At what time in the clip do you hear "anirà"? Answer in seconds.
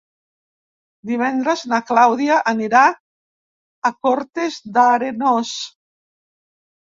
2.51-2.81